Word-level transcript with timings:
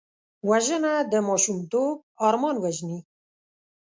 وژنه 0.49 0.93
د 1.11 1.13
ماشومتوب 1.27 1.95
ارمان 2.27 2.55
وژني 2.63 2.99